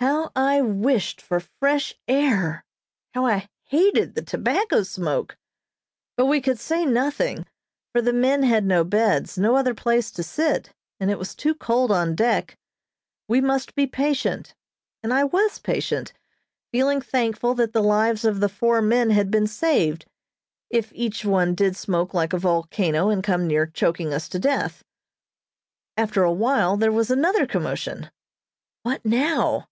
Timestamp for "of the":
18.24-18.48